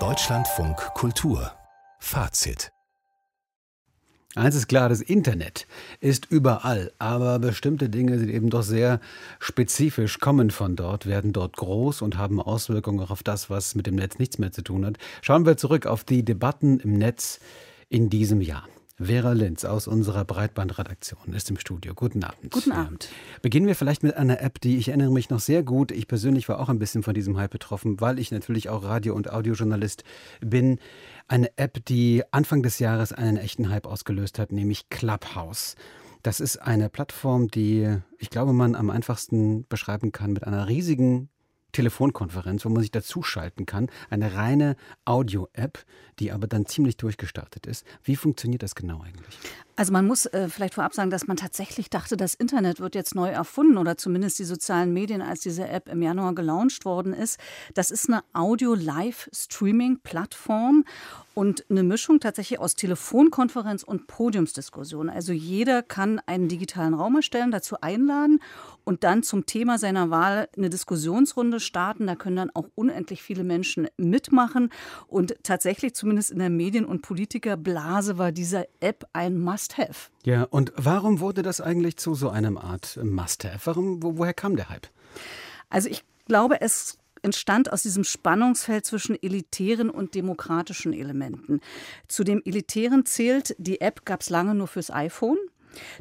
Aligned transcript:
Deutschlandfunk 0.00 0.76
Kultur 0.94 1.52
Fazit 2.00 2.72
Eins 4.34 4.56
ist 4.56 4.66
klar, 4.66 4.88
das 4.88 5.00
Internet 5.00 5.68
ist 6.00 6.26
überall, 6.28 6.90
aber 6.98 7.38
bestimmte 7.38 7.88
Dinge 7.88 8.18
sind 8.18 8.30
eben 8.30 8.50
doch 8.50 8.64
sehr 8.64 8.98
spezifisch, 9.38 10.18
kommen 10.18 10.50
von 10.50 10.74
dort, 10.74 11.06
werden 11.06 11.32
dort 11.32 11.56
groß 11.56 12.02
und 12.02 12.18
haben 12.18 12.40
Auswirkungen 12.40 13.08
auf 13.08 13.22
das, 13.22 13.48
was 13.48 13.76
mit 13.76 13.86
dem 13.86 13.94
Netz 13.94 14.18
nichts 14.18 14.38
mehr 14.38 14.50
zu 14.50 14.62
tun 14.62 14.84
hat. 14.84 14.98
Schauen 15.22 15.46
wir 15.46 15.56
zurück 15.56 15.86
auf 15.86 16.02
die 16.02 16.24
Debatten 16.24 16.80
im 16.80 16.94
Netz 16.94 17.38
in 17.90 18.10
diesem 18.10 18.40
Jahr. 18.40 18.66
Vera 18.96 19.32
Linz 19.32 19.64
aus 19.64 19.88
unserer 19.88 20.24
Breitbandredaktion 20.24 21.34
ist 21.34 21.50
im 21.50 21.58
Studio. 21.58 21.94
Guten 21.94 22.22
Abend. 22.22 22.52
Guten 22.52 22.70
Abend. 22.70 23.08
Beginnen 23.42 23.66
wir 23.66 23.74
vielleicht 23.74 24.04
mit 24.04 24.16
einer 24.16 24.40
App, 24.40 24.60
die 24.60 24.76
ich 24.76 24.88
erinnere 24.88 25.10
mich 25.10 25.30
noch 25.30 25.40
sehr 25.40 25.64
gut. 25.64 25.90
Ich 25.90 26.06
persönlich 26.06 26.48
war 26.48 26.60
auch 26.60 26.68
ein 26.68 26.78
bisschen 26.78 27.02
von 27.02 27.12
diesem 27.12 27.36
Hype 27.36 27.50
betroffen, 27.50 28.00
weil 28.00 28.20
ich 28.20 28.30
natürlich 28.30 28.68
auch 28.68 28.84
Radio- 28.84 29.16
und 29.16 29.32
Audiojournalist 29.32 30.04
bin. 30.40 30.78
Eine 31.26 31.50
App, 31.58 31.84
die 31.86 32.22
Anfang 32.30 32.62
des 32.62 32.78
Jahres 32.78 33.12
einen 33.12 33.36
echten 33.36 33.68
Hype 33.68 33.86
ausgelöst 33.86 34.38
hat, 34.38 34.52
nämlich 34.52 34.88
Clubhouse. 34.90 35.74
Das 36.22 36.38
ist 36.38 36.58
eine 36.58 36.88
Plattform, 36.88 37.48
die 37.48 37.98
ich 38.18 38.30
glaube, 38.30 38.52
man 38.52 38.76
am 38.76 38.90
einfachsten 38.90 39.66
beschreiben 39.66 40.12
kann 40.12 40.32
mit 40.32 40.44
einer 40.44 40.68
riesigen 40.68 41.30
Telefonkonferenz, 41.74 42.64
wo 42.64 42.70
man 42.70 42.80
sich 42.80 42.90
dazuschalten 42.90 43.66
kann. 43.66 43.90
Eine 44.08 44.34
reine 44.34 44.76
Audio-App, 45.04 45.84
die 46.18 46.32
aber 46.32 46.46
dann 46.46 46.64
ziemlich 46.66 46.96
durchgestartet 46.96 47.66
ist. 47.66 47.84
Wie 48.02 48.16
funktioniert 48.16 48.62
das 48.62 48.74
genau 48.74 49.02
eigentlich? 49.02 49.38
Also 49.76 49.92
man 49.92 50.06
muss 50.06 50.26
äh, 50.26 50.48
vielleicht 50.48 50.74
vorab 50.74 50.94
sagen, 50.94 51.10
dass 51.10 51.26
man 51.26 51.36
tatsächlich 51.36 51.90
dachte, 51.90 52.16
das 52.16 52.34
Internet 52.34 52.78
wird 52.78 52.94
jetzt 52.94 53.16
neu 53.16 53.30
erfunden 53.30 53.76
oder 53.76 53.96
zumindest 53.96 54.38
die 54.38 54.44
sozialen 54.44 54.92
Medien, 54.92 55.20
als 55.20 55.40
diese 55.40 55.66
App 55.66 55.88
im 55.88 56.00
Januar 56.00 56.32
gelauncht 56.34 56.84
worden 56.84 57.12
ist. 57.12 57.40
Das 57.74 57.90
ist 57.90 58.08
eine 58.08 58.22
Audio-Live-Streaming-Plattform 58.34 60.84
und 61.34 61.64
eine 61.68 61.82
Mischung 61.82 62.20
tatsächlich 62.20 62.60
aus 62.60 62.76
Telefonkonferenz 62.76 63.82
und 63.82 64.06
Podiumsdiskussion. 64.06 65.10
Also 65.10 65.32
jeder 65.32 65.82
kann 65.82 66.20
einen 66.26 66.48
digitalen 66.48 66.94
Raum 66.94 67.16
erstellen, 67.16 67.50
dazu 67.50 67.80
einladen 67.80 68.40
und 68.84 69.02
dann 69.02 69.24
zum 69.24 69.44
Thema 69.44 69.78
seiner 69.78 70.10
Wahl 70.10 70.48
eine 70.56 70.70
Diskussionsrunde 70.70 71.58
starten. 71.58 72.06
Da 72.06 72.14
können 72.14 72.36
dann 72.36 72.50
auch 72.54 72.68
unendlich 72.76 73.22
viele 73.22 73.42
Menschen 73.42 73.88
mitmachen. 73.96 74.70
Und 75.08 75.34
tatsächlich, 75.42 75.94
zumindest 75.94 76.30
in 76.30 76.38
der 76.38 76.50
Medien- 76.50 76.84
und 76.84 77.02
Politikerblase, 77.02 78.18
war 78.18 78.30
diese 78.30 78.68
App 78.80 79.04
ein 79.12 79.40
Must-Have. 79.64 80.10
Ja, 80.24 80.44
und 80.44 80.72
warum 80.76 81.20
wurde 81.20 81.42
das 81.42 81.60
eigentlich 81.60 81.96
zu 81.96 82.14
so 82.14 82.28
einem 82.28 82.58
Art 82.58 82.98
Must-Have? 83.02 83.60
Warum, 83.64 84.02
wo, 84.02 84.18
woher 84.18 84.34
kam 84.34 84.56
der 84.56 84.68
Hype? 84.68 84.88
Also 85.70 85.88
ich 85.88 86.04
glaube, 86.26 86.60
es 86.60 86.98
entstand 87.22 87.72
aus 87.72 87.82
diesem 87.82 88.04
Spannungsfeld 88.04 88.84
zwischen 88.84 89.16
elitären 89.20 89.88
und 89.88 90.14
demokratischen 90.14 90.92
Elementen. 90.92 91.60
Zu 92.08 92.24
dem 92.24 92.42
elitären 92.44 93.06
zählt, 93.06 93.56
die 93.58 93.80
App 93.80 94.04
gab 94.04 94.20
es 94.20 94.28
lange 94.28 94.54
nur 94.54 94.66
fürs 94.66 94.90
iPhone. 94.90 95.38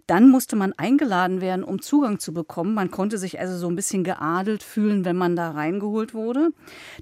Dann 0.08 0.30
musste 0.30 0.56
man 0.56 0.74
eingeladen 0.74 1.42
werden, 1.42 1.64
um 1.64 1.82
Zugang 1.82 2.20
zu 2.20 2.34
bekommen. 2.34 2.74
Man 2.74 2.92
konnte 2.92 3.18
sich 3.18 3.40
also 3.40 3.58
so 3.58 3.68
ein 3.68 3.76
bisschen 3.76 4.04
geadelt 4.04 4.64
fühlen, 4.64 5.06
wenn 5.06 5.16
man 5.16 5.36
da 5.36 5.52
reingeholt 5.52 6.14
wurde. 6.14 6.50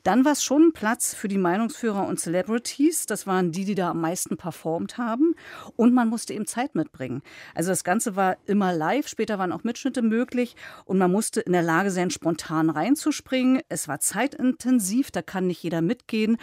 Dann 0.03 0.25
war 0.25 0.33
es 0.33 0.44
schon 0.44 0.73
Platz 0.73 1.13
für 1.13 1.28
die 1.28 1.38
Meinungsführer 1.38 2.08
und 2.08 2.19
Celebrities. 2.19 3.05
Das 3.05 3.28
waren 3.28 3.52
die, 3.52 3.66
die 3.66 3.75
da 3.75 3.91
am 3.91 4.02
meisten 4.02 4.38
performt 4.38 4.97
haben. 4.97 5.36
Und 5.75 5.94
man 5.94 6.09
musste 6.09 6.33
eben 6.33 6.45
Zeit 6.45 6.75
mitbringen. 6.75 7.22
Also 7.55 7.69
das 7.69 7.83
Ganze 7.83 8.16
war 8.16 8.38
immer 8.45 8.73
live. 8.73 9.08
Später 9.08 9.39
waren 9.39 9.52
auch 9.52 9.63
Mitschnitte 9.63 10.02
möglich. 10.02 10.56
Und 10.85 10.97
man 10.97 11.11
musste 11.11 11.41
in 11.41 11.53
der 11.53 11.63
Lage 11.63 11.91
sein, 11.91 12.09
spontan 12.09 12.69
reinzuspringen. 12.69 13.61
Es 13.69 13.88
war 13.88 14.00
zeitintensiv. 14.00 15.11
Da 15.11 15.22
kann 15.22 15.47
nicht 15.47 15.63
jeder 15.63 15.81
mitgehen. 15.81 16.38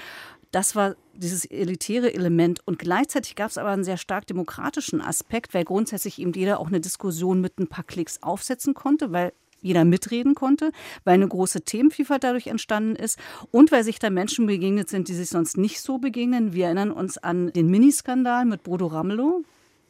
Das 0.51 0.75
war 0.75 0.97
dieses 1.15 1.45
elitäre 1.45 2.15
Element. 2.15 2.61
Und 2.67 2.79
gleichzeitig 2.79 3.37
gab 3.37 3.51
es 3.51 3.59
aber 3.59 3.71
einen 3.71 3.85
sehr 3.85 3.97
stark 3.97 4.27
demokratischen 4.27 5.01
Aspekt, 5.01 5.55
weil 5.55 5.65
grundsätzlich 5.65 6.19
eben 6.19 6.33
jeder 6.33 6.61
auch 6.61 6.69
eine 6.69 6.81
Diskussion 6.81 7.41
mit 7.41 7.59
ein 7.59 7.67
paar 7.67 7.85
Klicks 7.85 8.23
aufsetzen 8.23 8.75
konnte, 8.75 9.13
weil 9.13 9.33
jeder 9.61 9.85
mitreden 9.85 10.35
konnte, 10.35 10.71
weil 11.05 11.15
eine 11.15 11.27
große 11.27 11.63
Themenvielfalt 11.63 12.23
dadurch 12.23 12.47
entstanden 12.47 12.95
ist 12.95 13.19
und 13.51 13.73
weil 13.73 13.83
sich 13.83 13.99
da 13.99 14.09
Menschen 14.09 14.47
begegnet 14.47 14.89
sind, 14.89 15.09
die 15.09 15.15
sich 15.15 15.29
sonst 15.29 15.57
nicht 15.57 15.81
so 15.81 15.99
begegnen. 15.99 16.53
Wir 16.53 16.67
erinnern 16.67 16.93
uns 16.93 17.19
an 17.19 17.53
den 17.53 17.69
Miniskandal 17.69 18.45
mit 18.45 18.63
Bodo 18.63 18.87
Ramelow, 18.87 19.43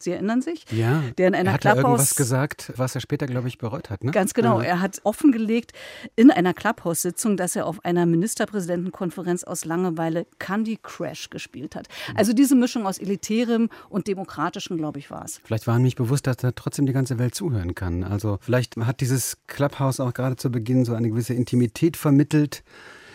Sie 0.02 0.12
erinnern 0.12 0.42
sich? 0.42 0.64
Ja. 0.70 1.02
Der 1.18 1.28
in 1.28 1.34
einer 1.34 1.50
er 1.50 1.54
hat 1.54 1.60
Clubhouse 1.62 1.82
irgendwas 1.82 2.14
gesagt, 2.14 2.72
was 2.76 2.94
er 2.94 3.00
später, 3.00 3.26
glaube 3.26 3.48
ich, 3.48 3.58
bereut 3.58 3.90
hat. 3.90 4.04
Ne? 4.04 4.12
Ganz 4.12 4.34
genau. 4.34 4.60
Ja. 4.60 4.66
Er 4.66 4.80
hat 4.80 5.00
offengelegt 5.04 5.72
in 6.16 6.30
einer 6.30 6.54
Clubhouse-Sitzung, 6.54 7.36
dass 7.36 7.56
er 7.56 7.66
auf 7.66 7.84
einer 7.84 8.06
Ministerpräsidentenkonferenz 8.06 9.44
aus 9.44 9.64
Langeweile 9.64 10.26
Candy 10.38 10.78
Crash 10.82 11.30
gespielt 11.30 11.76
hat. 11.76 11.88
Also 12.14 12.32
diese 12.32 12.54
Mischung 12.54 12.86
aus 12.86 12.98
elitärem 12.98 13.68
und 13.88 14.06
demokratischem, 14.06 14.76
glaube 14.76 14.98
ich, 14.98 15.10
war 15.10 15.24
es. 15.24 15.40
Vielleicht 15.44 15.66
war 15.66 15.76
ihm 15.76 15.82
nicht 15.82 15.96
bewusst, 15.96 16.26
dass 16.26 16.36
da 16.36 16.52
trotzdem 16.52 16.86
die 16.86 16.92
ganze 16.92 17.18
Welt 17.18 17.34
zuhören 17.34 17.74
kann. 17.74 18.04
Also 18.04 18.38
vielleicht 18.40 18.76
hat 18.76 19.00
dieses 19.00 19.38
Clubhouse 19.46 20.00
auch 20.00 20.14
gerade 20.14 20.36
zu 20.36 20.50
Beginn 20.50 20.84
so 20.84 20.94
eine 20.94 21.08
gewisse 21.08 21.34
Intimität 21.34 21.96
vermittelt. 21.96 22.62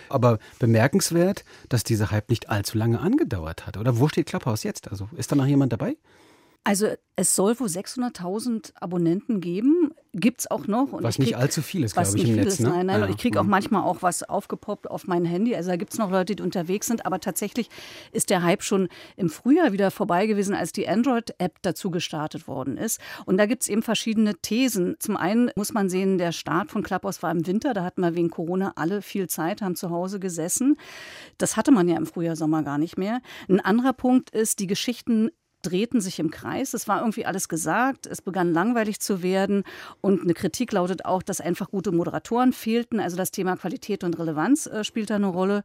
Aber 0.10 0.38
bemerkenswert, 0.60 1.44
dass 1.70 1.84
dieser 1.84 2.12
Hype 2.12 2.30
nicht 2.30 2.50
allzu 2.50 2.78
lange 2.78 3.00
angedauert 3.00 3.66
hat. 3.66 3.78
Oder 3.78 3.98
wo 3.98 4.08
steht 4.08 4.28
Clubhouse 4.28 4.62
jetzt? 4.64 4.92
Also 4.92 5.10
ist 5.18 5.32
da 5.32 5.36
noch 5.36 5.48
jemand 5.48 5.74
dabei? 5.74 5.96
Also 6.64 6.88
es 7.16 7.36
soll 7.36 7.60
wohl 7.60 7.68
600.000 7.68 8.72
Abonnenten 8.80 9.42
geben, 9.42 9.92
gibt 10.14 10.42
es 10.42 10.52
auch 10.52 10.66
noch. 10.68 10.94
Und 10.94 11.04
was 11.04 11.16
krieg, 11.16 11.26
nicht 11.26 11.38
allzu 11.38 11.62
viel 11.62 11.84
ist, 11.84 11.96
was 11.96 12.14
glaube 12.14 12.20
ich, 12.20 12.24
nicht 12.24 12.32
im 12.32 12.36
viel 12.36 12.44
Netz. 12.46 12.54
Ist, 12.54 12.60
Ne? 12.62 12.70
Nein, 12.70 12.86
nein, 12.86 13.00
ja. 13.00 13.06
und 13.06 13.12
ich 13.12 13.18
kriege 13.18 13.40
auch 13.40 13.46
manchmal 13.46 13.84
auch 13.84 14.02
was 14.02 14.24
aufgepoppt 14.24 14.90
auf 14.90 15.06
mein 15.06 15.26
Handy. 15.26 15.56
Also 15.56 15.70
da 15.70 15.76
gibt 15.76 15.94
es 15.94 16.00
noch 16.00 16.10
Leute, 16.10 16.36
die 16.36 16.44
unterwegs 16.44 16.88
sind. 16.88 17.06
Aber 17.06 17.20
tatsächlich 17.20 17.70
ist 18.14 18.30
der 18.30 18.44
Hype 18.44 18.64
schon 18.64 18.88
im 19.18 19.30
Frühjahr 19.30 19.74
wieder 19.74 19.92
vorbei 19.92 20.26
gewesen, 20.26 20.56
als 20.56 20.72
die 20.72 20.88
Android-App 20.88 21.58
dazu 21.62 21.92
gestartet 21.92 22.48
worden 22.48 22.78
ist. 22.78 23.00
Und 23.26 23.38
da 23.38 23.46
gibt 23.46 23.64
es 23.64 23.70
eben 23.70 23.84
verschiedene 23.84 24.36
Thesen. 24.36 24.96
Zum 25.00 25.18
einen 25.18 25.52
muss 25.56 25.74
man 25.74 25.90
sehen, 25.90 26.18
der 26.18 26.32
Start 26.32 26.72
von 26.72 26.84
Clubhouse 26.84 27.22
war 27.22 27.32
im 27.32 27.46
Winter. 27.46 27.74
Da 27.74 27.84
hatten 27.84 28.02
wir 28.02 28.16
wegen 28.16 28.30
Corona 28.30 28.74
alle 28.76 29.02
viel 29.02 29.28
Zeit, 29.28 29.62
haben 29.62 29.76
zu 29.76 29.90
Hause 29.90 30.20
gesessen. 30.20 30.78
Das 31.38 31.58
hatte 31.58 31.72
man 31.72 31.88
ja 31.90 31.98
im 31.98 32.06
Frühjahr, 32.06 32.36
Sommer 32.36 32.64
gar 32.64 32.78
nicht 32.78 32.98
mehr. 32.98 33.22
Ein 33.50 33.60
anderer 33.60 33.94
Punkt 33.94 34.30
ist, 34.30 34.60
die 34.60 34.68
Geschichten 34.68 35.30
drehten 35.64 36.02
sich 36.02 36.20
im 36.20 36.30
Kreis. 36.30 36.74
Es 36.74 36.88
war 36.88 37.00
irgendwie 37.00 37.26
alles 37.26 37.50
gesagt. 37.50 38.06
Es 38.06 38.22
begann 38.22 38.54
langweilig 38.54 39.00
zu 39.00 39.24
werden. 39.24 39.64
Und 40.02 40.22
eine 40.22 40.34
Kritik 40.34 40.72
lautet 40.72 41.06
auch, 41.06 41.24
dass 41.24 41.42
einfach 41.42 41.72
gute 41.72 41.92
Moderatoren 41.92 42.54
fehlten. 42.54 43.00
Also 43.00 43.18
das 43.18 43.32
Thema 43.32 43.58
Qualität 43.58 44.04
und 44.04 44.20
Relevanz 44.20 44.68
äh, 44.68 44.84
spielt 44.84 45.10
da 45.10 45.16
eine 45.16 45.28
Rolle. 45.28 45.64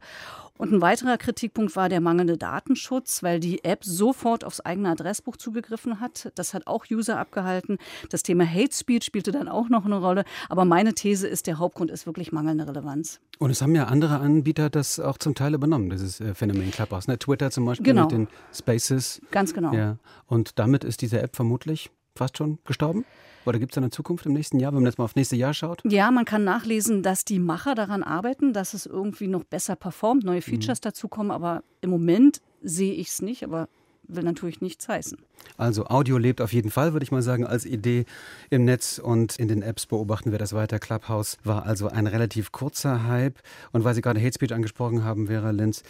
Und 0.59 0.73
ein 0.73 0.81
weiterer 0.81 1.17
Kritikpunkt 1.17 1.77
war 1.77 1.87
der 1.87 2.01
mangelnde 2.01 2.35
Datenschutz, 2.37 3.23
weil 3.23 3.39
die 3.39 3.63
App 3.63 3.85
sofort 3.85 4.43
aufs 4.43 4.59
eigene 4.59 4.89
Adressbuch 4.89 5.37
zugegriffen 5.37 6.01
hat. 6.01 6.33
Das 6.35 6.53
hat 6.53 6.67
auch 6.67 6.83
User 6.91 7.17
abgehalten. 7.17 7.77
Das 8.09 8.23
Thema 8.23 8.45
Hate 8.45 8.75
Speech 8.75 9.05
spielte 9.05 9.31
dann 9.31 9.47
auch 9.47 9.69
noch 9.69 9.85
eine 9.85 9.97
Rolle. 9.97 10.25
Aber 10.49 10.65
meine 10.65 10.93
These 10.93 11.29
ist, 11.29 11.47
der 11.47 11.59
Hauptgrund 11.59 11.89
ist 11.89 12.05
wirklich 12.05 12.33
mangelnde 12.33 12.67
Relevanz. 12.67 13.21
Und 13.37 13.51
es 13.51 13.61
haben 13.61 13.73
ja 13.73 13.85
andere 13.85 14.19
Anbieter 14.19 14.69
das 14.69 14.99
auch 14.99 15.17
zum 15.17 15.33
Teil 15.33 15.53
übernommen, 15.53 15.89
dieses 15.89 16.19
äh, 16.19 16.33
Phänomen 16.35 16.71
Clubhouse. 16.71 17.07
Ne? 17.07 17.17
Twitter 17.17 17.51
zum 17.51 17.63
Beispiel 17.65 17.85
Genau. 17.85 18.01
mit 18.03 18.11
den 18.11 18.27
Spaces. 18.53 19.21
Ganz 19.31 19.53
genau. 19.53 19.73
Ja. 19.73 19.95
Und 20.27 20.59
damit 20.59 20.83
ist 20.83 21.01
diese 21.01 21.21
App 21.21 21.37
vermutlich 21.37 21.89
fast 22.17 22.37
schon 22.37 22.59
gestorben? 22.65 23.05
Oder 23.49 23.59
gibt 23.59 23.73
es 23.73 23.77
eine 23.77 23.89
Zukunft 23.89 24.25
im 24.27 24.33
nächsten 24.33 24.59
Jahr, 24.59 24.71
wenn 24.71 24.81
man 24.83 24.85
jetzt 24.91 24.97
mal 24.99 25.05
aufs 25.05 25.15
nächste 25.15 25.35
Jahr 25.35 25.53
schaut? 25.53 25.81
Ja, 25.85 26.11
man 26.11 26.23
kann 26.25 26.43
nachlesen, 26.43 27.01
dass 27.03 27.25
die 27.25 27.39
Macher 27.39 27.73
daran 27.75 28.03
arbeiten, 28.03 28.53
dass 28.53 28.73
es 28.75 28.85
irgendwie 28.85 29.27
noch 29.27 29.43
besser 29.43 29.75
performt, 29.75 30.23
neue 30.23 30.37
Mhm. 30.37 30.41
Features 30.43 30.81
dazukommen. 30.81 31.31
Aber 31.31 31.63
im 31.81 31.89
Moment 31.89 32.41
sehe 32.61 32.93
ich 32.93 33.07
es 33.09 33.21
nicht, 33.21 33.43
aber 33.43 33.67
will 34.07 34.23
natürlich 34.23 34.61
nichts 34.61 34.87
heißen. 34.87 35.17
Also 35.57 35.85
Audio 35.85 36.17
lebt 36.17 36.41
auf 36.41 36.51
jeden 36.53 36.69
Fall, 36.71 36.93
würde 36.93 37.03
ich 37.03 37.11
mal 37.11 37.21
sagen, 37.21 37.45
als 37.45 37.65
Idee 37.65 38.05
im 38.49 38.65
Netz 38.65 38.99
und 38.99 39.37
in 39.37 39.47
den 39.47 39.61
Apps 39.61 39.85
beobachten 39.85 40.31
wir 40.31 40.39
das 40.39 40.53
weiter. 40.53 40.79
Clubhouse 40.79 41.37
war 41.43 41.65
also 41.65 41.87
ein 41.89 42.07
relativ 42.07 42.51
kurzer 42.51 43.03
Hype. 43.07 43.39
Und 43.71 43.83
weil 43.83 43.93
Sie 43.95 44.01
gerade 44.01 44.19
Hate 44.19 44.33
Speech 44.33 44.53
angesprochen 44.53 45.03
haben, 45.03 45.27
Vera 45.27 45.51
Linz, 45.51 45.83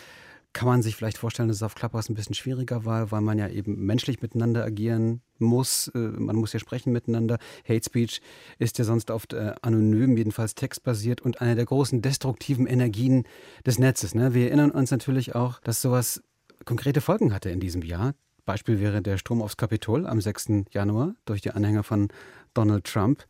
kann 0.54 0.68
man 0.68 0.81
sich 0.81 0.96
vielleicht 0.96 1.18
vorstellen, 1.18 1.48
dass 1.48 1.57
es 1.57 1.63
auf 1.63 1.75
Clubhouse 1.75 2.10
ein 2.10 2.16
bisschen 2.16 2.34
schwieriger 2.34 2.84
war, 2.84 3.12
weil 3.12 3.22
man 3.22 3.38
ja 3.38 3.48
eben 3.48 3.86
menschlich 3.86 4.22
miteinander 4.22 4.63
agieren 4.63 5.22
muss. 5.38 5.90
Äh, 5.90 6.00
Man 6.00 6.36
muss 6.36 6.54
ja 6.54 6.60
sprechen 6.60 6.92
miteinander. 6.92 7.38
Hate 7.68 7.84
Speech 7.86 8.22
ist 8.57 8.78
ja 8.78 8.84
sonst 8.84 9.12
oft 9.12 9.34
äh, 9.34 9.54
anonym, 9.62 10.18
jedenfalls 10.18 10.56
textbasiert 10.56 11.22
und 11.22 11.42
eine 11.42 11.56
der 11.56 11.66
großen 11.66 12.01
destruktiven 12.01 12.66
Energien 12.66 13.25
des 13.66 13.80
Netzes. 13.80 14.16
Ne? 14.16 14.34
Wir 14.34 14.48
erinnern 14.48 14.72
uns 14.72 14.92
natürlich 14.92 15.36
auch, 15.36 15.60
dass 15.60 15.81
sowas 15.81 16.24
konkrete 16.66 17.01
Folgen 17.01 17.34
hatte 17.34 17.50
in 17.51 17.60
diesem 17.60 17.84
Jahr. 17.84 18.16
Beispiel 18.46 18.80
wäre 18.80 19.04
der 19.04 19.18
Sturm 19.18 19.44
aufs 19.44 19.57
Kapitol 19.57 20.07
am 20.07 20.19
6. 20.19 20.66
Januar 20.72 21.13
durch 21.25 21.42
die 21.42 21.51
Anhänger 21.51 21.84
von 21.84 22.07
Donald 22.56 22.86
Trump. 22.86 23.25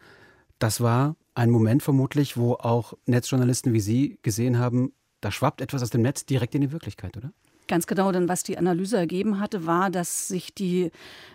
Das 0.60 0.80
war 0.80 1.18
ein 1.36 1.50
Moment 1.50 1.84
vermutlich, 1.84 2.38
wo 2.38 2.54
auch 2.54 2.94
Netzjournalisten 3.06 3.74
wie 3.74 3.80
Sie 3.82 4.20
gesehen 4.22 4.58
haben, 4.58 4.94
da 5.22 5.32
schwappt 5.32 5.62
etwas 5.62 5.84
aus 5.84 5.90
dem 5.90 6.02
Netz 6.02 6.26
direkt 6.26 6.56
in 6.56 6.62
die 6.62 6.72
Wirklichkeit, 6.72 7.18
oder? 7.18 7.32
Ganz 7.70 7.86
genau, 7.86 8.12
denn 8.12 8.28
was 8.28 8.42
die 8.42 8.58
Analyse 8.58 8.98
ergeben 8.98 9.40
hatte, 9.40 9.68
war, 9.68 9.92
dass 9.92 10.28
sich 10.28 10.56
die 10.56 10.92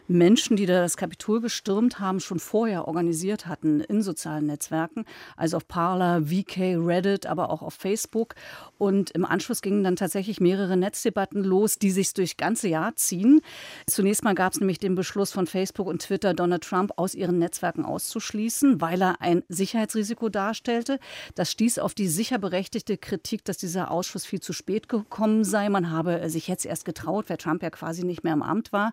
Menschen, 0.07 0.57
die 0.57 0.67
da 0.67 0.83
das 0.83 0.97
Kapitol 0.97 1.41
gestürmt 1.41 1.99
haben, 1.99 2.21
schon 2.21 2.39
vorher 2.39 2.87
organisiert 2.87 3.47
hatten 3.47 3.81
in 3.81 4.03
sozialen 4.03 4.47
Netzwerken, 4.47 5.07
also 5.37 5.57
auf 5.57 5.67
Parler, 5.67 6.23
VK, 6.27 6.77
Reddit, 6.77 7.27
aber 7.27 7.51
auch 7.51 7.63
auf 7.63 7.75
Facebook. 7.75 8.35
Und 8.77 9.13
im 9.13 9.25
Anschluss 9.25 9.63
gingen 9.63 9.83
dann 9.83 9.97
tatsächlich 9.97 10.41
mehrere 10.41 10.77
Netzdebatten 10.77 11.43
los, 11.43 11.79
die 11.79 11.91
sich 11.91 12.13
durch 12.13 12.37
ganze 12.37 12.69
Jahr 12.69 12.97
ziehen. 12.97 13.41
Zunächst 13.87 14.25
mal 14.25 14.35
gab 14.35 14.53
es 14.53 14.61
nämlich 14.61 14.79
den 14.79 14.95
Beschluss 14.95 15.31
von 15.31 15.47
Facebook 15.47 15.87
und 15.87 16.03
Twitter, 16.03 16.35
Donald 16.35 16.65
Trump 16.65 16.93
aus 16.97 17.15
ihren 17.15 17.39
Netzwerken 17.39 17.85
auszuschließen, 17.85 18.81
weil 18.81 19.01
er 19.01 19.21
ein 19.23 19.43
Sicherheitsrisiko 19.49 20.29
darstellte. 20.29 20.99
Das 21.35 21.51
stieß 21.51 21.79
auf 21.79 21.95
die 21.95 22.09
sicher 22.09 22.39
berechtigte 22.39 22.99
Kritik, 22.99 23.45
dass 23.45 23.57
dieser 23.57 23.91
Ausschuss 23.91 24.27
viel 24.27 24.41
zu 24.41 24.53
spät 24.53 24.89
gekommen 24.89 25.45
sei. 25.45 25.71
Man 25.71 25.91
habe 25.91 26.24
sich 26.31 26.49
jetzt 26.49 26.67
erst 26.67 26.85
getraut, 26.85 27.29
weil 27.29 27.37
Trump 27.37 27.63
ja 27.63 27.71
quasi 27.71 28.05
nicht 28.05 28.25
mehr 28.25 28.33
im 28.33 28.43
Amt 28.43 28.73
war. 28.73 28.93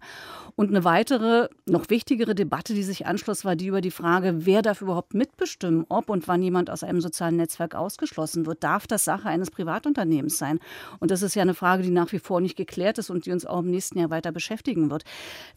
Und 0.56 0.70
eine 0.70 0.84
weitere 0.84 1.50
noch 1.66 1.90
wichtigere 1.90 2.36
Debatte, 2.36 2.74
die 2.74 2.84
sich 2.84 3.06
anschloss, 3.06 3.46
war 3.46 3.56
die 3.56 3.68
über 3.68 3.82
die 3.82 3.92
Frage, 3.92 4.46
wer 4.46 4.62
darf 4.62 4.82
überhaupt 4.82 5.14
mitbestimmen, 5.14 5.86
ob 5.90 6.10
und 6.10 6.28
wann 6.28 6.42
jemand 6.42 6.70
aus 6.70 6.84
einem 6.84 7.02
sozialen 7.02 7.38
Netzwerk 7.38 7.76
ausgeschlossen 7.76 8.46
wird. 8.46 8.64
Darf 8.64 8.88
das 8.88 9.06
Sache 9.06 9.30
eines 9.30 9.52
Privatunternehmens 9.52 10.38
sein? 10.38 10.60
Und 11.00 11.12
das 11.12 11.22
ist 11.22 11.36
ja 11.36 11.42
eine 11.42 11.54
Frage, 11.54 11.84
die 11.84 11.92
nach 11.92 12.12
wie 12.12 12.20
vor 12.20 12.42
nicht 12.42 12.56
geklärt 12.56 12.98
ist 12.98 13.10
und 13.10 13.26
die 13.26 13.32
uns 13.32 13.46
auch 13.46 13.60
im 13.60 13.72
nächsten 13.72 14.00
Jahr 14.00 14.10
weiter 14.10 14.32
beschäftigen 14.32 14.90
wird. 14.90 15.04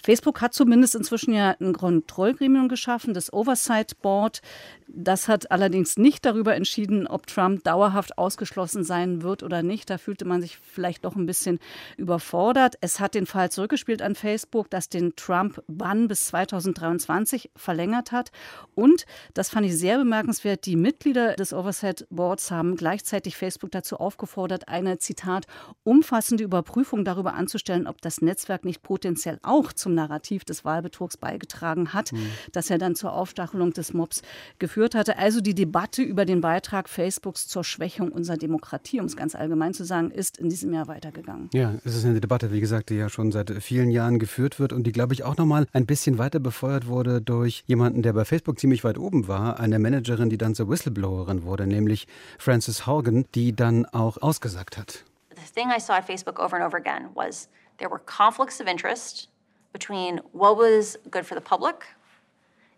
Facebook 0.03 0.41
hat 0.41 0.55
zumindest 0.55 0.95
inzwischen 0.95 1.35
ja 1.35 1.55
ein 1.61 1.73
Kontrollgremium 1.73 2.69
geschaffen, 2.69 3.15
das 3.15 3.33
Oversight 3.33 4.01
Board. 4.01 4.41
Das 4.89 5.29
hat 5.29 5.51
allerdings 5.51 5.97
nicht 5.97 6.25
darüber 6.25 6.55
entschieden, 6.55 7.07
ob 7.07 7.27
Trump 7.27 7.65
dauerhaft 7.65 8.19
ausgeschlossen 8.19 8.85
sein 8.85 9.23
wird 9.23 9.43
oder 9.43 9.63
nicht. 9.63 9.91
Da 9.91 9.99
fühlte 9.99 10.25
man 10.25 10.41
sich 10.41 10.59
vielleicht 10.59 11.05
doch 11.05 11.17
ein 11.17 11.27
bisschen 11.27 11.59
überfordert. 11.97 12.77
Es 12.81 13.01
hat 13.01 13.15
den 13.15 13.27
Fall 13.27 13.51
zurückgespielt 13.51 14.03
an 14.03 14.15
Facebook, 14.15 14.71
dass 14.71 14.89
den 14.89 15.15
Trump 15.17 15.35
Trump-Bann 15.35 16.09
bis 16.09 16.27
2023 16.27 17.51
verlängert 17.57 18.13
hat. 18.13 18.31
Und, 18.75 19.05
das 19.35 19.51
fand 19.51 19.67
ich 19.67 19.77
sehr 19.77 19.99
bemerkenswert, 19.99 20.67
die 20.67 20.77
Mitglieder 20.77 21.35
des 21.35 21.53
Oversight 21.53 22.07
Boards 22.11 22.51
haben 22.51 22.77
gleichzeitig 22.77 23.37
Facebook 23.37 23.71
dazu 23.71 23.97
aufgefordert, 23.97 24.69
eine, 24.69 24.99
Zitat, 24.99 25.47
umfassende 25.83 26.45
Überprüfung 26.45 27.05
darüber 27.05 27.35
anzustellen, 27.35 27.87
ob 27.87 28.01
das 28.01 28.21
Netzwerk 28.21 28.65
nicht 28.65 28.83
potenziell 28.83 29.39
auch 29.43 29.73
zum 29.73 29.95
Narrativ 29.95 30.45
des 30.45 30.65
Wahlbetrugs 30.65 31.17
beigetragen 31.17 31.93
hat, 31.93 32.13
mhm. 32.13 32.31
das 32.53 32.71
er 32.71 32.79
dann 32.79 32.95
zur 32.95 33.13
Aufstachelung 33.13 33.73
des 33.73 33.93
Mobs 33.93 34.23
geführt 34.59 34.74
hatte. 34.77 35.19
Also 35.19 35.41
die 35.41 35.55
Debatte 35.55 36.03
über 36.03 36.25
den 36.25 36.41
Beitrag 36.41 36.89
Facebooks 36.89 37.47
zur 37.47 37.63
Schwächung 37.65 38.11
unserer 38.11 38.37
Demokratie, 38.37 39.01
um 39.01 39.07
es 39.07 39.17
ganz 39.17 39.35
allgemein 39.35 39.73
zu 39.73 39.85
sagen, 39.85 40.11
ist 40.11 40.39
in 40.39 40.49
diesem 40.49 40.73
Jahr 40.75 40.89
weitergegangen. 40.89 41.49
Ja, 41.53 41.75
es 41.85 41.95
ist 41.95 42.05
eine 42.05 42.21
Debatte, 42.21 42.53
wie 42.53 42.61
gesagt, 42.61 42.91
die 42.91 42.97
ja 42.97 43.09
schon 43.09 43.31
seit 43.33 43.51
vielen 43.63 43.91
Jahren 43.91 44.19
geführt 44.19 44.59
wird 44.59 44.73
und 44.73 44.85
die, 44.85 44.93
glaube 44.93 45.15
ich, 45.15 45.23
auch 45.23 45.37
nochmal 45.37 45.67
ein 45.73 45.87
bisschen 45.87 46.19
weiter 46.19 46.41
befeuert 46.41 46.87
wurde 46.87 47.21
durch 47.21 47.63
jemanden, 47.67 48.03
der 48.03 48.13
bei 48.13 48.25
Facebook 48.25 48.59
ziemlich 48.59 48.83
weit 48.85 48.99
oben 48.99 49.29
war, 49.29 49.61
eine 49.61 49.79
Managerin, 49.79 50.29
die 50.29 50.39
dann 50.39 50.55
zur 50.55 50.69
Whistleblowerin 50.69 51.45
wurde, 51.45 51.67
nämlich 51.67 52.07
Frances 52.39 52.87
Horgan, 52.87 53.27
die 53.35 53.55
dann 53.55 53.87
auch 53.87 54.21
ausgesagt 54.21 54.77
hat. 54.77 55.05
The 55.31 55.53
thing 55.55 55.71
I 55.71 55.81
saw 55.81 55.95
at 55.95 56.05
Facebook 56.05 56.39
over 56.39 56.57
and 56.57 56.65
over 56.65 56.77
again 56.77 57.09
was 57.15 57.49
there 57.79 57.91
were 57.91 58.01
conflicts 58.01 58.61
of 58.61 58.67
interest 58.67 59.29
between 59.73 60.21
what 60.33 60.57
was 60.57 60.99
good 61.11 61.25
for 61.25 61.37
the 61.37 61.45
public 61.45 61.85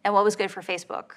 and 0.05 0.15
what 0.15 0.25
was 0.25 0.37
good 0.37 0.51
for 0.51 0.63
Facebook. 0.63 1.17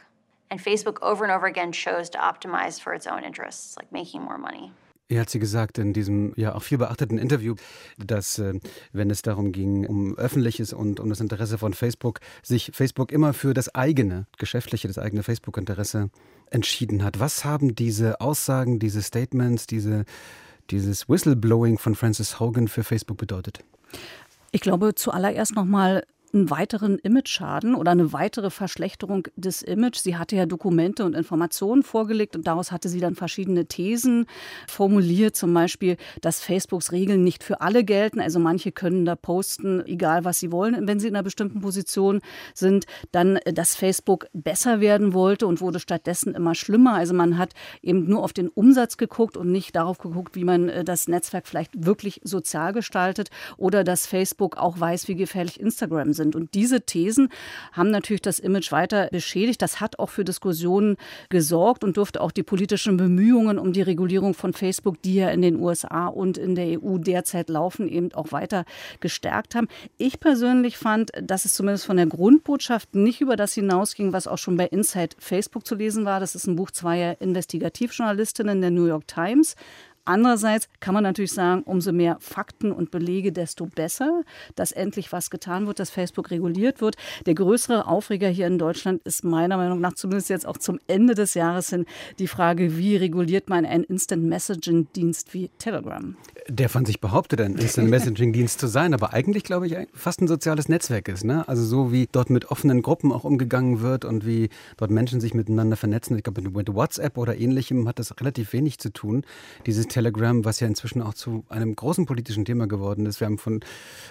And 0.49 0.59
Facebook 0.59 1.01
over 1.01 1.23
and 1.23 1.31
over 1.31 1.47
again 1.47 1.71
chose 1.71 2.09
to 2.11 2.17
optimize 2.17 2.81
for 2.81 2.93
its 2.93 3.05
own 3.05 3.23
interests, 3.23 3.75
like 3.77 3.91
making 3.91 4.23
more 4.23 4.37
money. 4.37 4.71
Er 5.11 5.21
hat 5.21 5.29
sie 5.31 5.39
gesagt 5.39 5.79
in 5.79 5.93
diesem 5.93 6.33
ja 6.35 6.53
auch 6.53 6.61
viel 6.61 6.77
beachteten 6.77 7.17
Interview, 7.17 7.55
dass 7.97 8.37
äh, 8.37 8.59
wenn 8.93 9.09
es 9.09 9.23
darum 9.23 9.51
ging, 9.51 9.87
um 9.87 10.15
öffentliches 10.17 10.71
und 10.71 10.99
um 10.99 11.09
das 11.09 11.19
Interesse 11.19 11.57
von 11.57 11.73
Facebook, 11.73 12.19
sich 12.43 12.71
Facebook 12.73 13.11
immer 13.11 13.33
für 13.33 13.55
das 13.55 13.73
eigene, 13.73 14.27
geschäftliche, 14.37 14.87
das 14.87 14.99
eigene 14.99 15.23
Facebook-Interesse 15.23 16.11
entschieden 16.51 17.03
hat. 17.03 17.19
Was 17.19 17.43
haben 17.43 17.73
diese 17.73 18.21
Aussagen, 18.21 18.77
diese 18.77 19.01
Statements, 19.01 19.65
diese, 19.65 20.05
dieses 20.69 21.09
Whistleblowing 21.09 21.79
von 21.79 21.95
Francis 21.95 22.39
Hogan 22.39 22.67
für 22.67 22.83
Facebook 22.83 23.17
bedeutet? 23.17 23.63
Ich 24.51 24.61
glaube 24.61 24.93
zuallererst 24.93 25.55
nochmal 25.55 26.03
einen 26.33 26.49
weiteren 26.49 26.99
Image-Schaden 26.99 27.75
oder 27.75 27.91
eine 27.91 28.13
weitere 28.13 28.49
Verschlechterung 28.49 29.27
des 29.35 29.61
Images. 29.61 30.03
Sie 30.03 30.17
hatte 30.17 30.35
ja 30.35 30.45
Dokumente 30.45 31.05
und 31.05 31.15
Informationen 31.15 31.83
vorgelegt 31.83 32.35
und 32.35 32.47
daraus 32.47 32.71
hatte 32.71 32.89
sie 32.89 32.99
dann 32.99 33.15
verschiedene 33.15 33.65
Thesen 33.65 34.25
formuliert, 34.67 35.35
zum 35.35 35.53
Beispiel, 35.53 35.97
dass 36.21 36.41
Facebooks 36.41 36.91
Regeln 36.91 37.23
nicht 37.23 37.43
für 37.43 37.61
alle 37.61 37.83
gelten. 37.83 38.19
Also 38.19 38.39
manche 38.39 38.71
können 38.71 39.05
da 39.05 39.15
posten, 39.15 39.85
egal 39.85 40.25
was 40.25 40.39
sie 40.39 40.51
wollen, 40.51 40.87
wenn 40.87 40.99
sie 40.99 41.07
in 41.07 41.15
einer 41.15 41.23
bestimmten 41.23 41.61
Position 41.61 42.21
sind. 42.53 42.85
Dann, 43.11 43.37
äh, 43.37 43.53
dass 43.53 43.75
Facebook 43.75 44.27
besser 44.33 44.79
werden 44.81 45.13
wollte 45.13 45.47
und 45.47 45.61
wurde 45.61 45.79
stattdessen 45.79 46.35
immer 46.35 46.55
schlimmer. 46.55 46.95
Also 46.95 47.13
man 47.13 47.37
hat 47.37 47.53
eben 47.81 48.07
nur 48.07 48.23
auf 48.23 48.33
den 48.33 48.49
Umsatz 48.49 48.97
geguckt 48.97 49.37
und 49.37 49.51
nicht 49.51 49.75
darauf 49.75 49.97
geguckt, 49.97 50.35
wie 50.35 50.43
man 50.43 50.69
äh, 50.69 50.83
das 50.83 51.07
Netzwerk 51.07 51.47
vielleicht 51.47 51.85
wirklich 51.85 52.21
sozial 52.23 52.73
gestaltet 52.73 53.29
oder 53.57 53.83
dass 53.83 54.05
Facebook 54.05 54.57
auch 54.57 54.79
weiß, 54.79 55.07
wie 55.07 55.15
gefährlich 55.15 55.59
Instagram 55.59 56.13
sind. 56.19 56.35
Und 56.35 56.53
diese 56.53 56.81
Thesen 56.81 57.29
haben 57.71 57.89
natürlich 57.89 58.21
das 58.21 58.37
Image 58.37 58.71
weiter 58.71 59.07
beschädigt. 59.11 59.61
Das 59.61 59.79
hat 59.81 59.97
auch 59.97 60.09
für 60.09 60.23
Diskussionen 60.23 60.97
gesorgt 61.29 61.83
und 61.83 61.97
dürfte 61.97 62.21
auch 62.21 62.31
die 62.31 62.43
politischen 62.43 62.97
Bemühungen 62.97 63.57
um 63.57 63.73
die 63.73 63.81
Regulierung 63.81 64.33
von 64.33 64.53
Facebook, 64.53 65.01
die 65.01 65.15
ja 65.15 65.29
in 65.29 65.41
den 65.41 65.59
USA 65.59 66.07
und 66.07 66.37
in 66.37 66.55
der 66.55 66.83
EU 66.83 66.97
derzeit 66.97 67.49
laufen, 67.49 67.87
eben 67.87 68.13
auch 68.13 68.31
weiter 68.31 68.65
gestärkt 68.99 69.55
haben. 69.55 69.67
Ich 69.97 70.19
persönlich 70.19 70.77
fand, 70.77 71.11
dass 71.21 71.45
es 71.45 71.53
zumindest 71.53 71.85
von 71.85 71.97
der 71.97 72.05
Grundbotschaft 72.05 72.93
nicht 72.93 73.21
über 73.21 73.35
das 73.35 73.53
hinausging, 73.53 74.13
was 74.13 74.27
auch 74.27 74.37
schon 74.37 74.57
bei 74.57 74.65
Inside 74.65 75.15
Facebook 75.17 75.65
zu 75.65 75.75
lesen 75.75 76.05
war. 76.05 76.19
Das 76.19 76.35
ist 76.35 76.47
ein 76.47 76.55
Buch 76.55 76.71
zweier 76.71 77.17
Investigativjournalistinnen 77.21 78.61
der 78.61 78.71
New 78.71 78.85
York 78.85 79.07
Times. 79.07 79.55
Andererseits 80.05 80.67
kann 80.79 80.93
man 80.93 81.03
natürlich 81.03 81.33
sagen, 81.33 81.63
umso 81.63 81.91
mehr 81.91 82.17
Fakten 82.19 82.71
und 82.71 82.91
Belege, 82.91 83.31
desto 83.31 83.65
besser, 83.65 84.23
dass 84.55 84.71
endlich 84.71 85.11
was 85.11 85.29
getan 85.29 85.67
wird, 85.67 85.79
dass 85.79 85.89
Facebook 85.89 86.31
reguliert 86.31 86.81
wird. 86.81 86.95
Der 87.25 87.35
größere 87.35 87.87
Aufreger 87.87 88.29
hier 88.29 88.47
in 88.47 88.57
Deutschland 88.57 89.01
ist 89.03 89.23
meiner 89.23 89.57
Meinung 89.57 89.79
nach 89.79 89.93
zumindest 89.93 90.29
jetzt 90.29 90.47
auch 90.47 90.57
zum 90.57 90.79
Ende 90.87 91.15
des 91.15 91.33
Jahres 91.33 91.69
hin 91.69 91.85
die 92.17 92.27
Frage, 92.27 92.77
wie 92.77 92.95
reguliert 92.95 93.49
man 93.49 93.65
einen 93.65 93.83
Instant 93.83 94.23
Messaging 94.23 94.87
Dienst 94.95 95.33
wie 95.33 95.49
Telegram? 95.57 96.15
Der 96.47 96.69
von 96.69 96.85
sich 96.85 96.99
behauptet, 96.99 97.41
ein 97.41 97.55
Instant 97.55 97.89
Messaging 97.91 98.33
Dienst 98.33 98.59
zu 98.59 98.67
sein, 98.67 98.93
aber 98.93 99.13
eigentlich 99.13 99.43
glaube 99.43 99.67
ich 99.67 99.75
fast 99.93 100.21
ein 100.21 100.27
soziales 100.27 100.69
Netzwerk 100.69 101.07
ist. 101.07 101.23
Ne? 101.23 101.47
Also 101.47 101.63
so 101.63 101.91
wie 101.91 102.07
dort 102.11 102.29
mit 102.29 102.49
offenen 102.51 102.81
Gruppen 102.81 103.11
auch 103.11 103.23
umgegangen 103.23 103.81
wird 103.81 104.05
und 104.05 104.25
wie 104.25 104.49
dort 104.77 104.91
Menschen 104.91 105.21
sich 105.21 105.33
miteinander 105.33 105.77
vernetzen. 105.77 106.17
Ich 106.17 106.23
glaube, 106.23 106.41
mit 106.41 106.73
WhatsApp 106.73 107.17
oder 107.17 107.37
ähnlichem 107.37 107.87
hat 107.87 107.99
das 107.99 108.19
relativ 108.19 108.53
wenig 108.53 108.79
zu 108.79 108.91
tun. 108.91 109.23
Dieses 109.65 109.87
Telegram, 109.99 110.45
was 110.45 110.61
ja 110.61 110.67
inzwischen 110.67 111.01
auch 111.01 111.13
zu 111.13 111.43
einem 111.49 111.75
großen 111.75 112.05
politischen 112.05 112.45
Thema 112.45 112.67
geworden 112.67 113.05
ist. 113.05 113.19
Wir 113.19 113.25
haben 113.25 113.37
von 113.37 113.59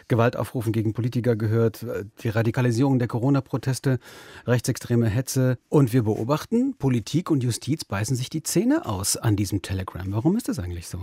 Gewaltaufrufen 0.09 0.71
gegen 0.71 0.93
Politiker 0.93 1.35
gehört, 1.35 1.87
die 2.23 2.29
Radikalisierung 2.29 2.99
der 2.99 3.09
Corona-Proteste, 3.09 3.99
rechtsextreme 4.47 5.09
Hetze. 5.09 5.57
Und 5.71 5.95
wir 5.95 6.03
beobachten, 6.03 6.75
Politik 6.79 7.31
und 7.31 7.43
Justiz 7.43 7.87
beißen 7.87 8.17
sich 8.17 8.29
die 8.29 8.43
Zähne 8.43 8.85
aus 8.85 9.17
an 9.17 9.35
diesem 9.35 9.63
Telegram. 9.63 10.05
Warum 10.11 10.37
ist 10.37 10.51
das 10.51 10.59
eigentlich 10.59 10.89
so? 10.89 10.99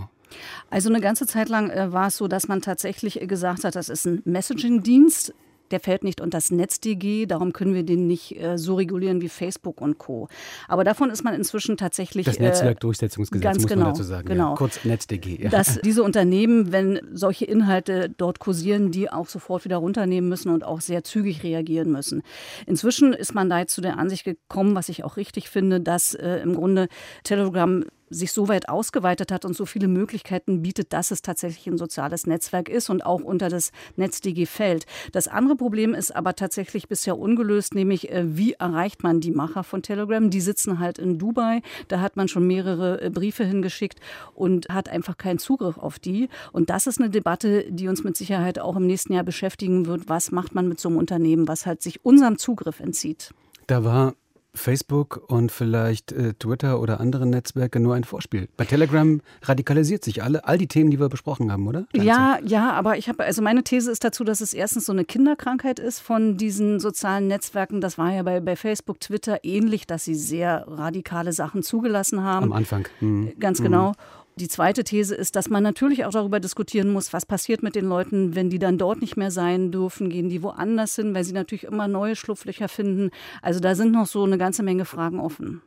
Also 0.70 0.88
eine 0.88 1.00
ganze 1.00 1.26
Zeit 1.26 1.48
lang 1.48 1.70
äh, 1.70 1.92
war 1.92 2.06
es 2.06 2.16
so, 2.16 2.28
dass 2.28 2.46
man 2.46 2.62
tatsächlich 2.62 3.18
gesagt 3.26 3.64
hat, 3.64 3.74
das 3.74 3.88
ist 3.88 4.06
ein 4.06 4.22
Messaging-Dienst 4.24 5.34
der 5.70 5.80
fällt 5.80 6.04
nicht 6.04 6.20
unter 6.20 6.36
das 6.36 6.50
NetzDG, 6.50 7.26
darum 7.26 7.52
können 7.52 7.74
wir 7.74 7.82
den 7.82 8.06
nicht 8.06 8.40
äh, 8.40 8.58
so 8.58 8.74
regulieren 8.74 9.20
wie 9.20 9.28
Facebook 9.28 9.80
und 9.80 9.98
Co. 9.98 10.28
Aber 10.68 10.84
davon 10.84 11.10
ist 11.10 11.24
man 11.24 11.34
inzwischen 11.34 11.76
tatsächlich. 11.76 12.26
Das 12.26 12.38
Netzwerkdurchsetzungsgesetz, 12.38 13.42
ganz 13.42 13.62
muss 13.62 13.66
genau, 13.66 13.84
man 13.84 13.92
dazu 13.92 14.02
sagen. 14.02 14.28
Genau. 14.28 14.50
Ja, 14.50 14.56
kurz 14.56 14.84
NetzDG. 14.84 15.42
Ja. 15.44 15.50
Dass 15.50 15.80
diese 15.80 16.02
Unternehmen, 16.02 16.72
wenn 16.72 17.00
solche 17.12 17.46
Inhalte 17.46 18.10
dort 18.16 18.38
kursieren, 18.38 18.90
die 18.90 19.10
auch 19.10 19.28
sofort 19.28 19.64
wieder 19.64 19.78
runternehmen 19.78 20.28
müssen 20.28 20.50
und 20.50 20.64
auch 20.64 20.80
sehr 20.80 21.04
zügig 21.04 21.42
reagieren 21.42 21.90
müssen. 21.90 22.22
Inzwischen 22.66 23.12
ist 23.12 23.34
man 23.34 23.48
da 23.48 23.60
jetzt 23.60 23.74
zu 23.74 23.80
der 23.80 23.98
Ansicht 23.98 24.24
gekommen, 24.24 24.74
was 24.74 24.88
ich 24.88 25.04
auch 25.04 25.16
richtig 25.16 25.48
finde, 25.48 25.80
dass 25.80 26.14
äh, 26.14 26.40
im 26.42 26.54
Grunde 26.54 26.88
Telegram 27.24 27.84
sich 28.08 28.32
so 28.32 28.48
weit 28.48 28.68
ausgeweitet 28.68 29.32
hat 29.32 29.44
und 29.44 29.56
so 29.56 29.66
viele 29.66 29.88
Möglichkeiten 29.88 30.62
bietet, 30.62 30.92
dass 30.92 31.10
es 31.10 31.22
tatsächlich 31.22 31.66
ein 31.66 31.78
soziales 31.78 32.26
Netzwerk 32.26 32.68
ist 32.68 32.90
und 32.90 33.04
auch 33.04 33.20
unter 33.20 33.48
das 33.48 33.72
NetzDG 33.96 34.46
fällt. 34.46 34.86
Das 35.12 35.28
andere 35.28 35.56
Problem 35.56 35.94
ist 35.94 36.14
aber 36.14 36.34
tatsächlich 36.34 36.88
bisher 36.88 37.18
ungelöst, 37.18 37.74
nämlich 37.74 38.10
äh, 38.10 38.36
wie 38.36 38.52
erreicht 38.54 39.02
man 39.02 39.20
die 39.20 39.30
Macher 39.30 39.64
von 39.64 39.82
Telegram? 39.82 40.30
Die 40.30 40.40
sitzen 40.40 40.78
halt 40.78 40.98
in 40.98 41.18
Dubai, 41.18 41.62
da 41.88 42.00
hat 42.00 42.16
man 42.16 42.28
schon 42.28 42.46
mehrere 42.46 43.00
äh, 43.02 43.10
Briefe 43.10 43.44
hingeschickt 43.44 44.00
und 44.34 44.68
hat 44.68 44.88
einfach 44.88 45.16
keinen 45.16 45.38
Zugriff 45.38 45.78
auf 45.78 45.98
die. 45.98 46.28
Und 46.52 46.70
das 46.70 46.86
ist 46.86 47.00
eine 47.00 47.10
Debatte, 47.10 47.64
die 47.70 47.88
uns 47.88 48.04
mit 48.04 48.16
Sicherheit 48.16 48.58
auch 48.58 48.76
im 48.76 48.86
nächsten 48.86 49.12
Jahr 49.12 49.24
beschäftigen 49.24 49.86
wird. 49.86 50.08
Was 50.08 50.30
macht 50.30 50.54
man 50.54 50.68
mit 50.68 50.80
so 50.80 50.88
einem 50.88 50.98
Unternehmen, 50.98 51.48
was 51.48 51.66
halt 51.66 51.82
sich 51.82 52.04
unserem 52.04 52.38
Zugriff 52.38 52.80
entzieht? 52.80 53.32
Da 53.66 53.84
war 53.84 54.14
Facebook 54.56 55.22
und 55.28 55.52
vielleicht 55.52 56.12
äh, 56.12 56.34
Twitter 56.34 56.80
oder 56.80 57.00
andere 57.00 57.26
Netzwerke 57.26 57.80
nur 57.80 57.94
ein 57.94 58.04
Vorspiel. 58.04 58.48
Bei 58.56 58.64
Telegram 58.64 59.20
radikalisiert 59.42 60.04
sich 60.04 60.22
alle, 60.22 60.44
all 60.46 60.58
die 60.58 60.66
Themen, 60.66 60.90
die 60.90 60.98
wir 60.98 61.08
besprochen 61.08 61.52
haben, 61.52 61.66
oder? 61.66 61.86
Ja, 61.94 62.38
ja, 62.44 62.72
aber 62.72 62.98
ich 62.98 63.08
habe, 63.08 63.24
also 63.24 63.42
meine 63.42 63.62
These 63.62 63.90
ist 63.90 64.04
dazu, 64.04 64.24
dass 64.24 64.40
es 64.40 64.54
erstens 64.54 64.86
so 64.86 64.92
eine 64.92 65.04
Kinderkrankheit 65.04 65.78
ist 65.78 66.00
von 66.00 66.36
diesen 66.36 66.80
sozialen 66.80 67.26
Netzwerken. 67.26 67.80
Das 67.80 67.98
war 67.98 68.12
ja 68.12 68.22
bei, 68.22 68.40
bei 68.40 68.56
Facebook, 68.56 69.00
Twitter 69.00 69.44
ähnlich, 69.44 69.86
dass 69.86 70.04
sie 70.04 70.14
sehr 70.14 70.64
radikale 70.68 71.32
Sachen 71.32 71.62
zugelassen 71.62 72.22
haben. 72.22 72.44
Am 72.44 72.52
Anfang. 72.52 72.88
Mhm. 73.00 73.32
Ganz 73.38 73.62
genau. 73.62 73.90
Mhm. 73.90 73.96
Die 74.38 74.48
zweite 74.48 74.84
These 74.84 75.14
ist, 75.14 75.34
dass 75.34 75.48
man 75.48 75.62
natürlich 75.62 76.04
auch 76.04 76.10
darüber 76.10 76.40
diskutieren 76.40 76.92
muss, 76.92 77.14
was 77.14 77.24
passiert 77.24 77.62
mit 77.62 77.74
den 77.74 77.86
Leuten, 77.86 78.34
wenn 78.34 78.50
die 78.50 78.58
dann 78.58 78.76
dort 78.76 79.00
nicht 79.00 79.16
mehr 79.16 79.30
sein 79.30 79.72
dürfen, 79.72 80.10
gehen 80.10 80.28
die 80.28 80.42
woanders 80.42 80.94
hin, 80.94 81.14
weil 81.14 81.24
sie 81.24 81.32
natürlich 81.32 81.64
immer 81.64 81.88
neue 81.88 82.16
Schlupflöcher 82.16 82.68
finden. 82.68 83.12
Also 83.40 83.60
da 83.60 83.74
sind 83.74 83.92
noch 83.92 84.04
so 84.04 84.24
eine 84.24 84.36
ganze 84.36 84.62
Menge 84.62 84.84
Fragen 84.84 85.20
offen. 85.20 85.62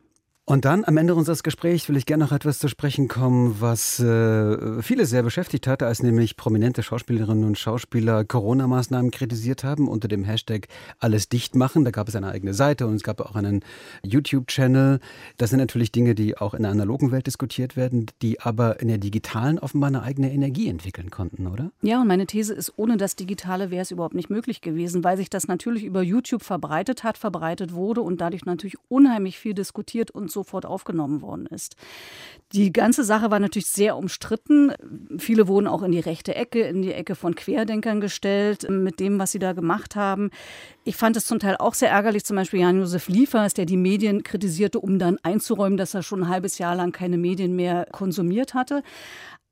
Und 0.49 0.65
dann 0.65 0.83
am 0.83 0.97
Ende 0.97 1.13
unseres 1.13 1.43
Gesprächs 1.43 1.89
will 1.89 1.95
ich 1.95 2.07
gerne 2.07 2.23
noch 2.23 2.31
etwas 2.31 2.57
zu 2.57 2.69
sprechen 2.69 3.07
kommen, 3.07 3.57
was 3.59 3.99
äh, 3.99 4.81
viele 4.81 5.05
sehr 5.05 5.21
beschäftigt 5.21 5.67
hatte, 5.67 5.85
als 5.85 6.01
nämlich 6.01 6.37
prominente 6.37 6.81
Schauspielerinnen 6.81 7.43
und 7.43 7.55
Schauspieler 7.55 8.25
Corona-Maßnahmen 8.25 9.11
kritisiert 9.11 9.63
haben 9.63 9.87
unter 9.87 10.07
dem 10.07 10.23
Hashtag 10.23 10.67
alles 10.97 11.29
dicht 11.29 11.53
machen. 11.53 11.85
Da 11.85 11.91
gab 11.91 12.07
es 12.07 12.15
eine 12.15 12.29
eigene 12.29 12.55
Seite 12.55 12.87
und 12.87 12.95
es 12.95 13.03
gab 13.03 13.21
auch 13.21 13.35
einen 13.35 13.63
YouTube-Channel. 14.01 14.99
Das 15.37 15.51
sind 15.51 15.59
natürlich 15.59 15.91
Dinge, 15.91 16.15
die 16.15 16.35
auch 16.35 16.55
in 16.55 16.63
der 16.63 16.71
analogen 16.71 17.11
Welt 17.11 17.27
diskutiert 17.27 17.77
werden, 17.77 18.07
die 18.23 18.41
aber 18.41 18.79
in 18.79 18.87
der 18.87 18.97
digitalen 18.97 19.59
offenbar 19.59 19.89
eine 19.89 20.01
eigene 20.01 20.33
Energie 20.33 20.67
entwickeln 20.67 21.11
konnten, 21.11 21.45
oder? 21.45 21.69
Ja, 21.83 22.01
und 22.01 22.07
meine 22.07 22.25
These 22.25 22.55
ist, 22.55 22.73
ohne 22.75 22.97
das 22.97 23.15
Digitale 23.15 23.69
wäre 23.69 23.83
es 23.83 23.91
überhaupt 23.91 24.15
nicht 24.15 24.31
möglich 24.31 24.61
gewesen, 24.61 25.03
weil 25.03 25.17
sich 25.17 25.29
das 25.29 25.47
natürlich 25.47 25.83
über 25.83 26.01
YouTube 26.01 26.41
verbreitet 26.41 27.03
hat, 27.03 27.19
verbreitet 27.19 27.71
wurde 27.73 28.01
und 28.01 28.19
dadurch 28.19 28.45
natürlich 28.45 28.77
unheimlich 28.87 29.37
viel 29.37 29.53
diskutiert 29.53 30.09
und 30.09 30.31
so 30.31 30.38
sofort 30.39 30.65
aufgenommen 30.65 31.21
worden 31.21 31.45
ist. 31.47 31.75
Die 32.53 32.71
ganze 32.71 33.03
Sache 33.03 33.29
war 33.29 33.39
natürlich 33.39 33.67
sehr 33.67 33.95
umstritten. 33.95 34.71
Viele 35.17 35.47
wurden 35.47 35.67
auch 35.67 35.83
in 35.83 35.91
die 35.91 35.99
rechte 35.99 36.33
Ecke, 36.33 36.61
in 36.61 36.81
die 36.81 36.93
Ecke 36.93 37.13
von 37.13 37.35
Querdenkern 37.35 38.01
gestellt, 38.01 38.67
mit 38.69 38.99
dem, 38.99 39.19
was 39.19 39.31
sie 39.31 39.39
da 39.39 39.53
gemacht 39.53 39.95
haben. 39.95 40.31
Ich 40.83 40.95
fand 40.95 41.15
es 41.17 41.25
zum 41.25 41.39
Teil 41.39 41.57
auch 41.57 41.75
sehr 41.75 41.91
ärgerlich, 41.91 42.25
zum 42.25 42.37
Beispiel 42.37 42.61
Jan-Josef 42.61 43.07
Liefers, 43.07 43.53
der 43.53 43.65
die 43.65 43.77
Medien 43.77 44.23
kritisierte, 44.23 44.79
um 44.79 44.97
dann 44.97 45.19
einzuräumen, 45.21 45.77
dass 45.77 45.93
er 45.93 46.01
schon 46.01 46.23
ein 46.23 46.29
halbes 46.29 46.57
Jahr 46.57 46.75
lang 46.75 46.91
keine 46.91 47.17
Medien 47.17 47.55
mehr 47.55 47.85
konsumiert 47.91 48.53
hatte. 48.53 48.81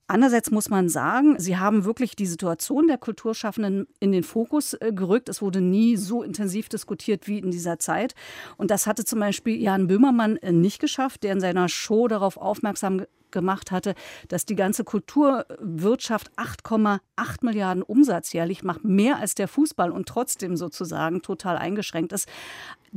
Andererseits 0.10 0.52
muss 0.52 0.70
man 0.70 0.88
sagen, 0.88 1.38
sie 1.38 1.58
haben 1.58 1.84
wirklich 1.84 2.16
die 2.16 2.26
Situation 2.26 2.88
der 2.88 2.98
Kulturschaffenden 2.98 3.88
in 4.00 4.14
den 4.14 4.24
Fokus 4.24 4.74
äh, 4.74 4.94
gerückt. 4.94 5.28
Es 5.28 5.42
wurde 5.42 5.60
nie 5.60 5.98
so 5.98 6.24
intensiv 6.24 6.70
diskutiert 6.70 7.28
wie 7.28 7.40
in 7.40 7.52
dieser 7.52 7.78
Zeit. 7.78 8.16
Und 8.56 8.72
das 8.72 8.88
hatte 8.88 9.04
zum 9.04 9.20
Beispiel 9.20 9.62
Jan 9.62 9.88
Böhmermann 9.88 10.38
äh, 10.38 10.54
nicht 10.54 10.80
geschafft, 10.80 11.24
der 11.24 11.34
in 11.34 11.42
seiner 11.42 11.68
Show 11.68 12.08
darauf 12.08 12.38
aufmerksam 12.38 13.04
gemacht 13.32 13.72
hatte, 13.72 13.96
dass 14.30 14.46
die 14.46 14.56
ganze 14.56 14.86
Kulturwirtschaft 14.86 16.32
8,8 16.38 17.00
Milliarden 17.42 17.84
Umsatz 17.84 18.32
jährlich 18.34 18.64
macht, 18.64 18.84
mehr 18.86 19.18
als 19.18 19.36
der 19.36 19.48
Fußball 19.48 19.92
und 19.92 20.08
trotzdem 20.08 20.56
sozusagen 20.56 21.22
total 21.22 21.58
eingeschränkt 21.58 22.14
ist. 22.14 22.30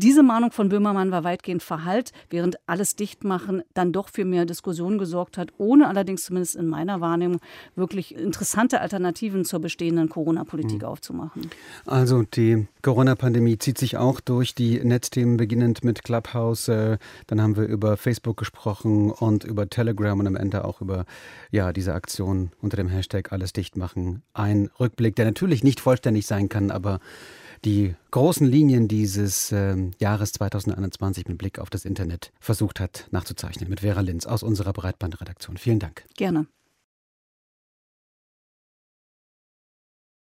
Diese 0.03 0.23
Mahnung 0.23 0.51
von 0.51 0.71
Böhmermann 0.71 1.11
war 1.11 1.25
weitgehend 1.25 1.63
verhallt, 1.63 2.13
während 2.31 2.57
alles 2.67 2.97
Dichtmachen 2.97 3.63
dann 3.75 3.93
doch 3.93 4.09
für 4.09 4.25
mehr 4.25 4.47
Diskussionen 4.47 4.97
gesorgt 4.97 5.37
hat, 5.37 5.53
ohne 5.59 5.89
allerdings 5.89 6.23
zumindest 6.23 6.57
in 6.57 6.69
meiner 6.69 7.03
Wahrnehmung 7.03 7.39
wirklich 7.77 8.15
interessante 8.15 8.81
Alternativen 8.81 9.45
zur 9.45 9.61
bestehenden 9.61 10.09
Corona-Politik 10.09 10.81
mhm. 10.81 10.89
aufzumachen. 10.89 11.51
Also 11.85 12.23
die 12.23 12.67
Corona-Pandemie 12.81 13.59
zieht 13.59 13.77
sich 13.77 13.99
auch 13.99 14.21
durch 14.21 14.55
die 14.55 14.83
Netzthemen, 14.83 15.37
beginnend 15.37 15.85
mit 15.85 16.03
Clubhouse. 16.03 16.69
Äh, 16.69 16.97
dann 17.27 17.43
haben 17.43 17.57
wir 17.57 17.65
über 17.65 17.99
Facebook 17.99 18.39
gesprochen 18.39 19.11
und 19.11 19.45
über 19.45 19.69
Telegram 19.69 20.19
und 20.19 20.27
am 20.27 20.37
Ende 20.37 20.65
auch 20.65 20.81
über 20.81 21.05
ja, 21.51 21.75
diese 21.75 21.93
Aktion 21.93 22.53
unter 22.63 22.79
dem 22.79 22.89
Hashtag 22.89 23.33
Alles 23.33 23.53
dicht 23.53 23.77
machen. 23.77 24.23
Ein 24.33 24.71
Rückblick, 24.81 25.15
der 25.17 25.27
natürlich 25.27 25.63
nicht 25.63 25.79
vollständig 25.79 26.25
sein 26.25 26.49
kann, 26.49 26.71
aber 26.71 27.01
die 27.65 27.95
großen 28.11 28.47
Linien 28.47 28.89
dieses 28.89 29.53
äh, 29.53 29.77
Jahres 29.99 30.33
2021 30.33 31.29
mit 31.29 31.39
Blick 31.39 31.59
auf 31.59 31.71
das 31.71 31.85
Internet 31.85 32.33
versucht 32.41 32.81
hat 32.81 33.07
nachzuzeichnen 33.11 33.69
mit 33.69 33.81
Vera 33.81 34.01
Linz 34.01 34.27
aus 34.27 34.43
unserer 34.43 34.73
Breitbandredaktion. 34.73 35.57
Vielen 35.57 35.79
Dank. 35.79 36.05
Gerne. 36.17 36.47